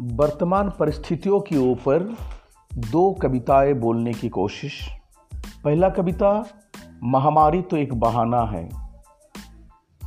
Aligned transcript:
वर्तमान 0.00 0.70
परिस्थितियों 0.70 1.40
के 1.40 1.56
ऊपर 1.56 2.16
दो 2.74 3.12
कविताएँ 3.12 3.74
बोलने 3.74 4.12
की 4.12 4.28
कोशिश। 4.28 4.88
पहला 5.64 5.88
कविता, 5.88 6.46
महामारी 7.02 7.62
तो 7.62 7.76
एक 7.76 7.94
बहाना 7.94 8.42
है। 8.42 8.70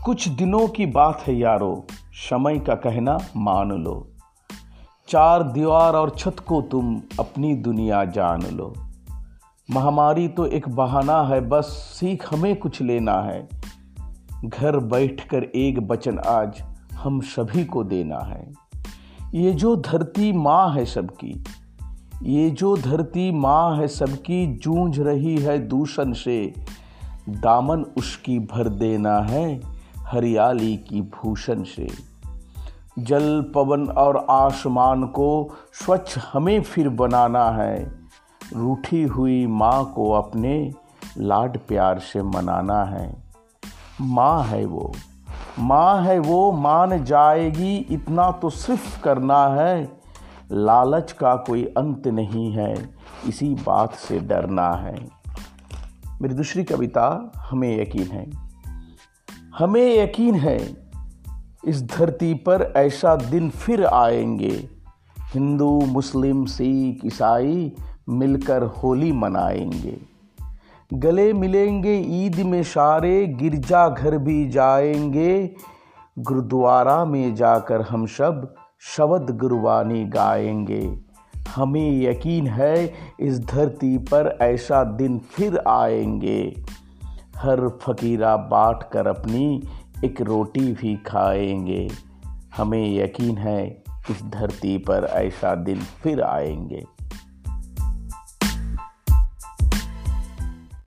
कुछ 0.06 0.28
दिनों 0.28 0.68
की 0.68 0.86
बात 0.86 1.24
है 1.28 1.36
यारो, 1.36 1.88
समय 2.14 2.60
का 2.60 2.76
कहना 2.76 3.18
मान 3.36 3.72
लो। 3.72 4.12
चार 5.08 5.44
दीवार 5.44 5.94
और 5.94 6.10
छत 6.10 6.36
को 6.40 6.62
तुम 6.62 7.02
अपनी 7.20 7.56
दुनिया 7.56 8.06
जान 8.06 8.42
लो। 8.42 8.74
महामारी 9.72 10.28
तो 10.28 10.46
एक 10.46 10.70
बहाना 10.70 11.24
है, 11.24 11.42
बस 11.42 11.66
सीख 11.66 12.34
हमें 12.34 12.56
कुछ 12.56 12.82
लेना 12.82 13.14
है। 13.14 13.50
घर 14.46 14.78
बैठकर 14.78 15.44
एक 15.44 15.88
बचन 15.88 16.20
आज 16.20 16.64
हम 16.94 17.22
सभी 17.22 17.66
को 17.66 17.84
देना 17.84 18.20
है। 18.20 18.67
ये 19.34 19.52
जो 19.52 19.76
धरती 19.76 20.32
माँ 20.32 20.72
है 20.72 20.86
सबकी, 20.86 21.44
ये 22.24 22.50
जो 22.50 22.78
धरती 22.78 23.32
माँ 23.32 23.78
है 23.78 23.88
सबकी 23.88 24.56
जूझ 24.56 25.00
रही 25.00 25.38
है 25.38 25.68
दूषण 25.68 26.14
से। 26.14 26.54
दामन 27.30 27.86
उसकी 27.98 28.40
भर 28.40 28.70
देना 28.70 29.20
है 29.20 29.62
हरियाली 30.02 30.78
की 30.78 31.02
भूषण 31.02 31.64
से। 31.64 31.88
जल, 33.00 33.52
पवन 33.56 33.88
और 33.88 34.28
आसमान 34.30 35.04
को 35.04 35.56
स्वच्छ 35.74 36.18
हमें 36.34 36.62
फिर 36.62 36.90
बनाना 36.90 37.50
है। 37.50 37.92
रूठी 38.54 39.04
हुई 39.04 39.48
माँ 39.48 39.94
को 39.96 40.12
अपने 40.12 40.72
लाड 41.18 41.58
प्यार 41.58 42.00
से 42.00 42.24
मनाना 42.24 42.84
है। 42.84 43.24
माँ 44.02 44.44
है 44.44 44.66
वो। 44.66 44.94
माँ 45.60 46.02
है 46.02 46.20
वो, 46.20 46.52
मान 46.52 47.04
जाएगी, 47.04 47.78
इतना 47.78 48.32
तो 48.32 48.50
सिर्फ़ 48.50 49.02
करना 49.02 49.48
है। 49.48 50.00
लालच 50.52 51.12
का 51.12 51.36
कोई 51.36 51.64
अंत 51.64 52.08
नहीं 52.08 52.52
है, 52.52 52.90
इसी 53.28 53.56
बात 53.56 53.94
से 53.94 54.20
डरना 54.20 54.72
है। 54.72 55.10
मेरी 56.22 56.34
दूसरी 56.34 56.64
कविता, 56.64 57.32
हमें 57.38 57.82
यकीन 57.82 58.04
है। 58.04 58.32
हमें 59.58 60.00
यकीन 60.00 60.36
है, 60.36 60.90
इस 61.66 61.84
धरती 61.84 62.34
पर 62.34 62.74
ऐसा 62.78 63.16
दिन 63.16 63.50
फिर 63.50 63.86
आएँगे। 63.86 64.70
हिंदू, 65.20 65.82
मुस्लिम, 65.82 66.46
सिख, 66.46 67.06
ईसाई 67.06 67.72
मिलकर 68.10 68.64
होली 68.64 69.12
मनाएँगे। 69.12 70.17
गले 70.94 71.34
मिलेंगे 71.34 71.94
ईद 71.98 72.36
में 72.36 72.64
सारे, 72.64 73.28
गिरजा 73.28 73.90
घर 73.90 74.18
भी 74.18 74.50
जाएँगे। 74.50 75.56
गुरुद्वारा 76.20 77.06
में 77.06 77.36
जाकर 77.36 77.82
हम 77.82 78.06
सब 78.06 78.56
शबद 78.80 79.38
गुरबानी 79.38 80.06
गाएँगे। 80.06 81.00
हमें 81.56 82.02
यकीन 82.02 82.48
है 82.48 82.94
इस 83.20 83.40
धरती 83.40 83.98
पर 83.98 84.38
ऐसा 84.42 84.84
दिन 84.84 85.20
फिर 85.20 85.58
आएँगे। 85.68 86.56
हर 87.38 87.70
फकीरा 87.70 88.38
बांट 88.38 88.84
कर 88.94 89.08
अपनी 89.08 89.64
एक 90.06 90.22
रोटी 90.22 90.74
भी 90.74 90.96
खाएँगे। 90.96 91.90
हमें 92.58 92.96
यकीन 92.96 93.38
है 93.38 93.84
इस 94.10 94.24
धरती 94.24 94.78
पर 94.78 95.04
ऐसा 95.04 95.56
दिन 95.56 95.78
फिर 95.78 96.22
आएँगे। 96.22 96.97